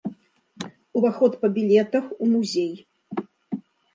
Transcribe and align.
Уваход 0.99 1.31
па 1.43 1.47
білетах 1.57 2.05
у 2.27 2.31
музей. 2.33 2.71